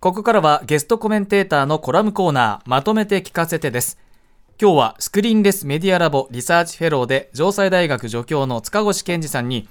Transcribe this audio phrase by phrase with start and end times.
[0.00, 3.98] ここからはゲストコメンテーターのコラムコーナーまとめて聞かせてです。
[4.60, 9.68] 今日はスクリーンレスメディアラボリサーチフェローで城西大学助教の塚越健司さんに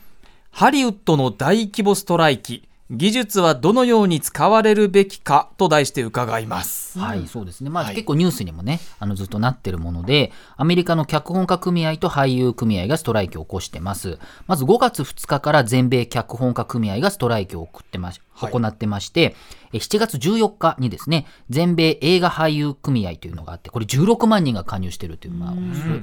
[0.51, 2.67] ハリウッドの大規模ストライキ。
[2.89, 6.97] 技術はどのように使われるべきかと題して伺います。
[6.99, 7.69] はい、そうですね。
[7.69, 14.19] まあ、はい、結構ニュースにもね、あのずっとなってるもので、アメリカの脚本家組合と俳優組合がストライキを起こしてます。
[14.47, 19.35] まず5月2日から全米脚本家組合がストライキを送ってまし、行ってまして、
[19.73, 25.53] 7月14日にですね、全米映画俳優組合というのがあって、これ16万人が加入しているという、まあ、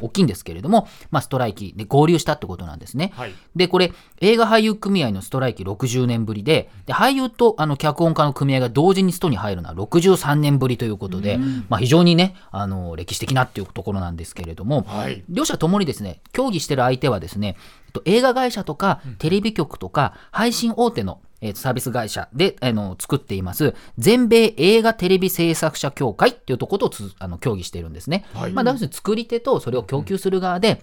[0.01, 3.13] 大きいんですけれども、まあ、ストライキで合流したってことなんですね。
[3.15, 11.39] はい、で、これ、映画俳優組合のストライキ60年ぶりで、で俳優とあの脚本家の組合が同時にストに入るのは63年ぶりということで、
[11.69, 17.57] まあ、非常にね、あの、歴史的なっていうところなんですけれども、はい、両者ともにですね、協議している相手はですね、
[18.05, 28.25] 映画会社とかテレビ局とか配信大手のえー、サービス会社で、あの、作っています、全米映画テレビ制作者協会っていうところとあの協議しているんですね。
[28.33, 30.81] はい、まあ、要するに作り手とそれを供給する側で、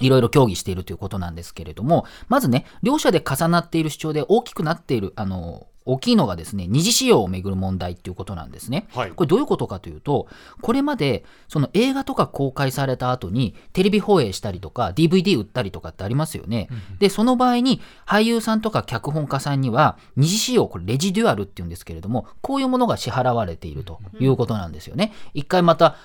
[0.00, 8.86] いろいろ協議しているということなんですけれども、まずね、両者で重なっている主張で大きくなっている、あの、大きいのがですね、二次使用をめぐる問題っていうことなんですね。
[8.94, 10.28] はい、これどういうことかというと、
[10.62, 16.68] これまでその映画とか公開された後にテレビ放映したりとか DVD 売ったりとかってありますよね。
[16.70, 25.12] うん、で、その場合に俳優さんとか脚本家さんには二次使用、これレジデュアルっていうんですけれども、こういうものが支払われているということなんですよね。
[25.34, 25.96] 一、回また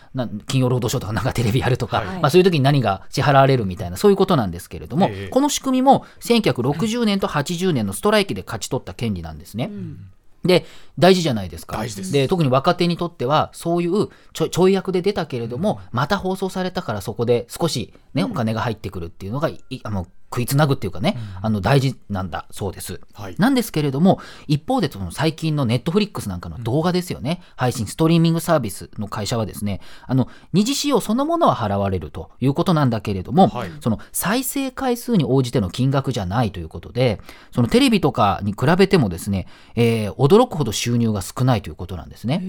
[0.47, 9.68] 金曜ロードショーとかなんかテレビやるとか、はい、まあそういう時に何が支払われるみたいな、そういうことなんですけれども、えー、この仕組みも1960年と80年のストライキで勝ち取った権利なんですね。
[9.69, 10.11] うん
[10.43, 10.65] で、
[10.97, 11.77] 大事じゃないですか。
[11.77, 12.11] 大事です。
[12.13, 19.49] で、特に若手にとっては、そういうちょちょい役で出たけれども、また放送されたからそこで少しね、お金が入ってくるっていうのが、
[19.83, 23.01] あの食いつなぐっていうかね、うん、あの大事なんだそうです。
[23.13, 37.19] はい、なんですけれども、一方でその最近のネットフリックスなんかの動画ですよね、うん、配信、ストリーミングサービスの会社はですね、あの二次使用そのものは払われるということなんだけれども、はい、その再生回数に応じての金額じゃないということで、
[37.51, 42.43] そのテレビとかに比べてもですね、えー、驚くほど収入が少ないということなんですね。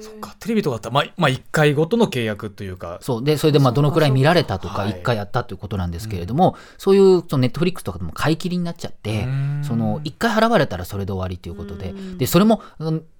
[0.00, 2.98] そっか、テレビとかだったら、まあ、まあ、1回ごとの契約というか。
[3.02, 9.26] そう、で、それでまあどのくらい見られたとか、1回やったということなんですけれども、はい、そういうそのネットフリックスとかでも買い切りになっちゃって、
[9.62, 12.62] その一回払われたらそれで終わりということで、でそれも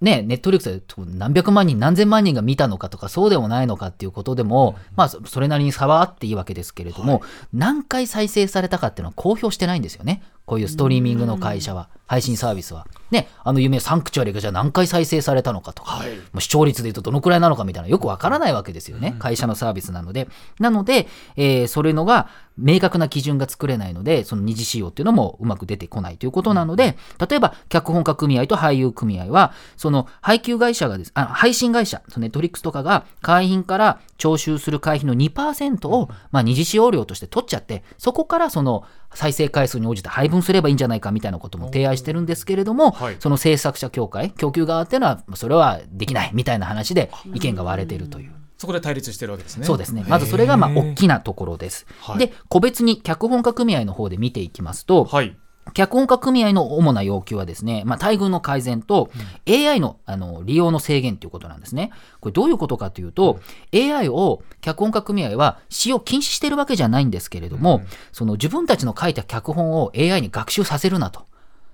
[0.01, 7.23] ね、ネットフリックスで何百万人、何千万人が見たのかとか、そうでもないのかっていうことでも、まあ、それなりに差はあっていいわけですけれども、はい、
[7.53, 10.23] 何回再生されたかっていうのは公表してないんですよね。
[10.49, 12.87] こういうストリーミングの会社は、配信サービスは。
[13.11, 20.29] ね、あの夢サンクチュアリがじゃあ何回再生されたのかとか、はい、もう視聴率で言うとどのくらいなのかみたいなよくわからないわけですよね、うん、会社のサービスなので。
[20.59, 21.07] なので、
[21.37, 26.97] えー、それのが明確な基準が作れないので、その二次使用っていうのもうまく出てこないということなので、
[27.29, 48.33] 例えば脚本家組合と俳優組合は、その配給会社がです、あ配信会社、ネットフリックスとかが会員から徴収する会費の2%を、まあ、二次使用料として取っちゃって、そこからその再生回数に応じて配分すればいいんじゃないかみたいなことも提案してるんですけれども、はい、その制作者協会、供給側っていうのは、それはできないみたいな話で意見が割れているという。
[48.59, 49.65] そこで対立してるわけですね。
[49.65, 50.05] そうですね。
[50.09, 51.87] まずそれがまあ大きなところです。
[52.19, 55.37] で、個別に脚本家組合の方で見ていきますと、はい、
[55.75, 59.11] 脚本家組合の主な要求はですね、まあ、待遇の改善と
[59.49, 61.91] AI のあの利用の制限ということなんですね。
[62.21, 63.41] これどういうことかというと、
[63.75, 71.27] AI を脚本家組合は使用禁止してるわけじゃないんですけれども、その自分たちの書いた脚本を AI に学習させるなと。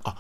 [0.05, 0.17] あ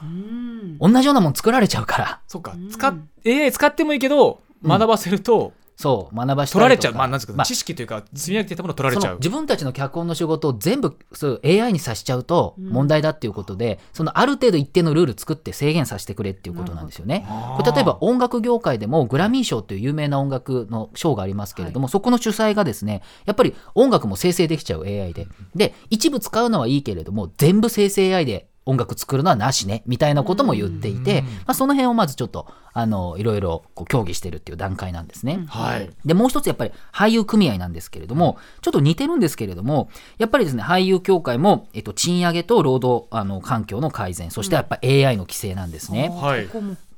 [0.81, 2.21] 同じようなもの作られちゃうから。
[2.27, 2.57] そっか。
[2.71, 2.95] 使
[3.27, 9.17] AI 使ってもいいけど、学ばせると、そう学ばして取られちゃう、まあ、なんですか、まあ、知識というか積み上げていたものを取られちゃう。
[9.17, 17.27] 自分たちの脚本の仕事を全部そう AI にさしちゃうと問題だっていうことで、うん、そのある程度一定のルール作って制限させてくれっていうことなんですよね。
[17.57, 25.27] これ例えば音楽業界でもグラミー賞という有名な音楽の賞がありますけれども、はい、そこの主催がですねやっぱり音楽も生成できちゃう AI で。
[25.55, 35.45] で一部使うのはいいけれども全部生成 AI で音楽作るのはなしねみたいなことも言っていて、まあ、その辺をまずちょっとあのいろいろこう協議してるっていう段階なんですね。
[35.49, 39.89] はい、でもう一つやっぱり俳優組合なんですけれどもちょっと似てるんですけれども
[40.19, 46.11] やっぱりですね俳優協会も、えっと、賃上げと労働あの環境の改善そしてやっぱ AI の規制なんですね。
[46.13, 46.49] はい、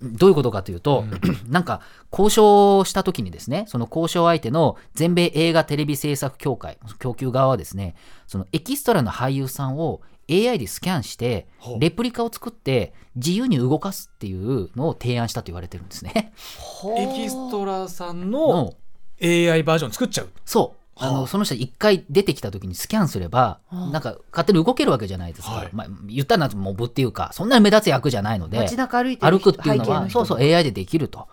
[0.02, 1.20] どういうことかというと、うん、
[1.52, 1.80] なんか
[2.10, 7.96] 交渉した時にですねその交渉相手の全米映画テレビ制作協会供給側はですね
[8.26, 10.00] そのエキストラの俳優さんを
[10.31, 11.46] AI でスキャンして
[11.78, 16.32] レプリカを作って自由に動かすっていうのを提案したと言われてるんですね。
[16.96, 18.75] エキストラさんの
[19.23, 20.28] AI バージョン作っちゃう。
[20.44, 20.87] そう。
[20.99, 25.69] あのその人一回出てきた時にスキャンすれば、なんか勝手に動けるわけじゃないですか、はい。
[25.73, 31.28] まあ、言ったらモブっていうかそんなに目立つ役じゃないので街中歩いてる歩くっていうのはそうそう AI でできると。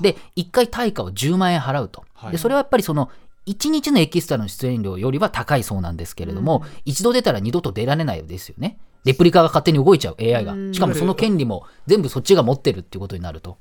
[0.00, 2.32] で一回対価を10万円払うと、はい。
[2.32, 3.08] でそれはやっぱりその
[3.46, 8.78] 1日のエキストラの出演料よりは高いそうなんですけれども、一度出たら二度と出られないですよね。
[9.04, 10.16] レプリカが勝手に動いちゃう。
[10.18, 10.54] AI が。
[10.72, 13.58] しかもその権利も全部そっちが持ってるっていうことになると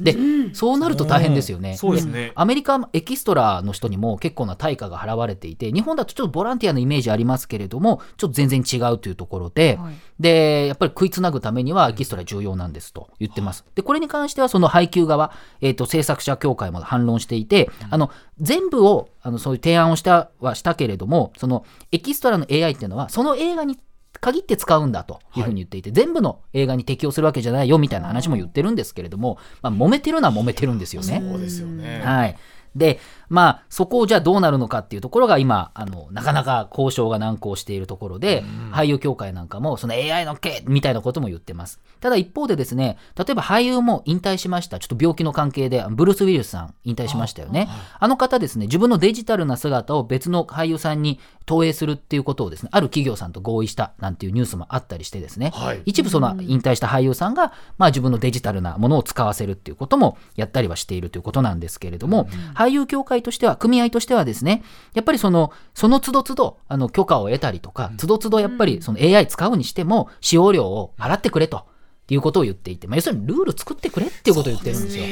[0.00, 0.16] で、
[0.54, 1.76] そうなると大変ですよね。
[1.76, 1.94] そう。
[1.94, 2.32] ですね。
[2.34, 9.94] アメリカエキストラの人にも結構な対価が払われていて、日本だとちょっとボランティアのイメージありますけれども、ちょっと全然違うというところで、はい。
[10.18, 13.64] で、やっぱり食いつなぐためにはエキストラ重要なんですと言ってます。
[13.74, 18.10] で、これに関してはその配給側、えっ、と、制作者協会も反論していて、あの、
[18.40, 23.78] 全部を、あの、そういう提案をしたはしたけれども、そのエキストラの AI っていうのは、その映画に
[24.20, 31.22] 限って使うんだというふうに言っていて、全部の映画に適用するわけじゃないよみたいな話も言ってるんですけれども、まあ、揉めてるのは揉めてるんですよね。
[31.28, 32.00] そうですよね。
[32.04, 32.36] はい。
[32.74, 41.80] で、まあ、そこをじゃあどうなるのかっていうところが今、あの、なかなか交渉が難航しているところで、俳優協会なんかも、その AI のけみたいなことも言ってます。
[42.00, 44.78] ただ一方でですね、例えば俳優も引退しました。
[44.78, 47.68] ちょっと病気の関係で、ブルース・ウィルスさん引退しましたよね。
[47.98, 64.62] あの方ですね、自分のデジタルな姿を別の俳優さんに投影するっていうことをですね、ある企業さんと合意したなんていうニュースもあったりしてですね、はい一部その引退した俳優さんが、まあ、自分のデジタルなものを使わせるっていうこともやったりはしているということなんですけれども、俳優協会としては組合としてはですね
[64.94, 71.66] やっぱりそのその都度都度あの許可を得たりとか都度都度やっぱりその AI 使うにしても使用料を払ってくれと。
[72.12, 75.04] いうことを言っていて、まあ、要するにルール作ってくれっていうことを言ってるんですよ。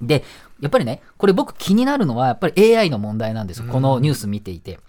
[0.00, 0.22] で
[0.64, 3.70] やっぱりね、これ僕気になるのは、やっぱり AI の問題なんですよ。
[3.70, 4.80] このニュース見ていて。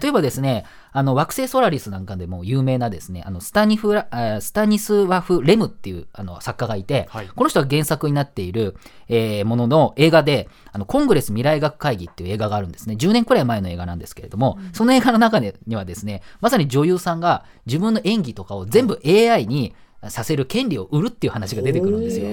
[0.00, 4.06] 例えばですね、あの、惑星ソラリスなんかでも有名なですね、あの、スタニフラ、
[4.40, 8.76] スタニスワフ・レムっていうあの作家がいて、はいこの人が原作になっている、
[9.08, 12.94] えーものの映画で、あの、コングレス未来学会議っていう映画があるんですね。
[12.94, 19.74] 10年くらい前の映画なんですけれども、その映画の中にはですね、まさに女優さんが自分の演技とかを全部 AI に
[20.10, 22.26] させる権利を売るっていう話が出てくるんですよ。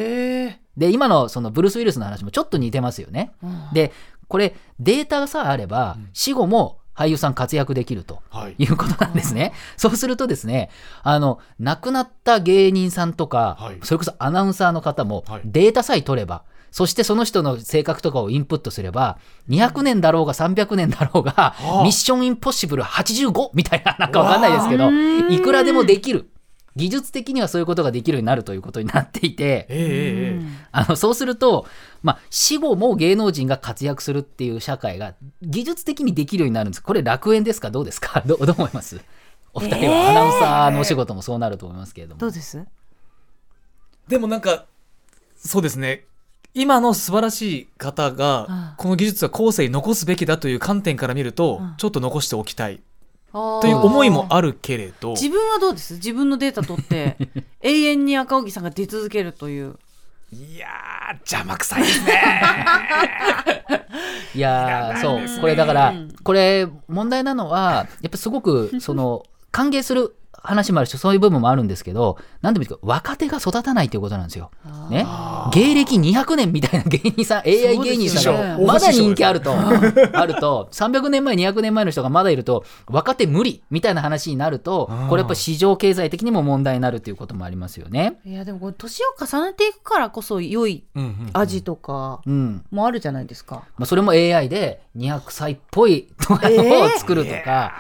[0.77, 3.31] えで、今のそのブルース・ウィルスの話もちょっと似てますよね。
[3.73, 3.91] で、
[4.27, 8.55] これデータがさえあれば、死後も俳優さん活躍できるとはい。
[8.57, 9.53] いうことなんですね。
[9.77, 10.69] そうするとですね、
[11.03, 13.77] あの、亡くなった芸人さんとか、はい。
[13.83, 15.41] それこそアナウンサーの方もはい。
[15.45, 19.17] データさえ取れば、そしてその人の性格とかをインプットすれば、
[19.49, 21.81] 200年だろうが300年だろうが、あ。
[21.83, 24.89] ミッションインポッシブル85みたいな、なんかわかんないですけど、
[25.29, 26.30] いくらでもできる。
[26.75, 31.65] 技術的にはそういうことができるようになるということになっていて、ええええあのそうすると、
[32.01, 36.81] まあ、死後も芸能人が活躍するっていう社会が技術的にできるようになるんです。
[36.83, 37.71] これ楽園ですか？
[37.71, 38.21] どうですか？
[38.25, 39.01] どうどう思います？
[39.53, 42.19] お二人はアナウンサーのお仕事もそうなると思いますけれども。
[42.19, 42.63] どうです？
[44.07, 44.65] でもなんか
[45.35, 46.05] そうですね。
[46.53, 52.81] 今の素晴らしい方がこの技術は後世に残すべきだという観点から見るとちょっと残しておきたい
[53.31, 55.11] という思いもあるけれど。
[55.11, 55.95] 自分はどうです？
[55.95, 57.17] 自分のデータ取って
[57.61, 59.77] 永遠に赤荻さんが出続けるという。
[60.33, 62.21] いやー邪魔くさいですね。
[64.35, 65.19] いやそう。
[65.41, 65.93] これだから
[66.23, 74.51] これ問題なのはやっぱすごくその 歓迎する話もあるしそういう部分もあるんですけど何でもいいですけど若手が育たないということなんですよ。
[74.89, 75.05] ね、
[75.53, 79.53] 芸歴200年みたいな芸人さん AI 芸人さんがまだ人気あると。
[80.13, 80.69] あると。
[80.71, 88.19] 300年前200年前の人がまだいると若手無理みたいな話になるとこれやっぱ市場経済的にも問題になるということもありますよね。
[88.25, 92.63] いやでもこれ年を重ねていくからこそ良いうんうん味とかうん。
[92.71, 97.73] もあるじゃないですか、まあ、それも AI で200歳っぽいのを作るとか、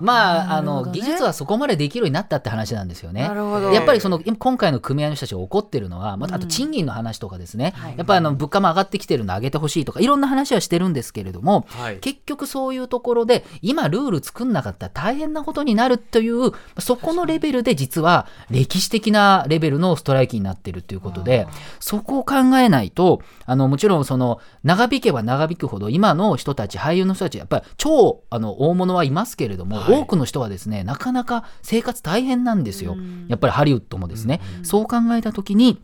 [0.00, 3.22] まあ、あのね技術はそこまでできるようになったって話なんですよね。
[3.22, 3.72] なるほど。
[3.72, 7.94] やっぱりその今今回の組合の人たちが怒ってるのは、またあと賃金の話とかですね、はい。
[7.96, 11.98] やっぱりあの物価も上がってきてるので上げてほしいとかいろんな話はしてるんですけれども、はい。
[11.98, 21.46] 結局そういうところで今ルール作んなかったら大変なことになるというそこのレベルで実は歴史的なレベルのストライキになってるということで
[21.80, 32.96] そこを考えないとあのもちろんその長引けば長引くほど今の人たち俳優の人たちやっぱり超あの大物はいますけれども、はい多くの人はですねなかなか生活大変なんですよ。
[33.28, 35.80] やっぱりハリウッドもですね、そう考えた時に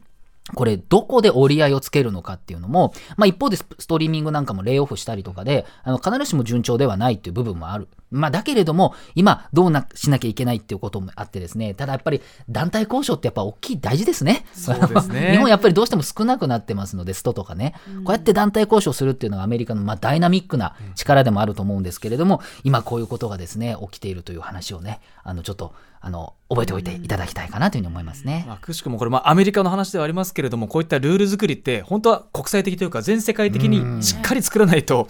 [0.52, 7.88] これどこで折り合いをつけるのかっていうのも、まあ、一方でスストリーミングなんかもレイオフしたりとかであの必ずしも順調ではないっていう部分もある。
[8.10, 11.74] まあ、だけれども今どうなしなきゃいけないっていうこともあってですね。
[11.74, 14.44] ただやっぱり団体交渉ってやっぱ大きい大事ですね。
[14.52, 15.32] そうですね。
[15.32, 17.74] 日本やっぱりどうしても少なくなってますのでストとかね、
[18.04, 25.74] こうやって団体交渉するっていうのがアメリカのまあダイナミックな力でもあると思うんですけれども今こういうことがですね起きているという話をねあのちょっと
[26.04, 28.44] あの覚えておいていただきたいかなというふうに思いますね。
[28.46, 35.08] まあ、くしくもこれ、まあ、アメリカの話ではありますけれどもこういったルール作りって本当は国際的というか全世界的にしっかり作らないと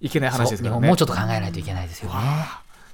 [0.00, 0.70] いけない話ですね。
[0.70, 2.16] 本もうちょっと考えないといけないですよね。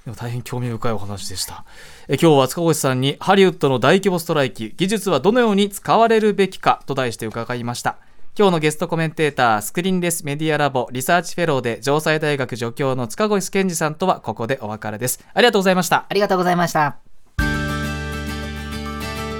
[0.07, 1.65] でも大変興味深いお話でした。
[2.09, 7.99] え今日は塚越さんにハリウッドの大規模ストライキ技術はどのように使われるべきかと題して伺いました。
[8.37, 15.23] 今日のゲストコメンテータースクリーンレスメディアラボリサーチフェローで城西大学助教の塚越健二さんとはここでお別れです。
[15.35, 16.07] ありがとうございました。
[16.09, 17.12] ありがとうございました。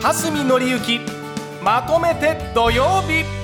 [0.03, 1.01] 蓮見紀之
[1.63, 3.42] まとめて土曜日。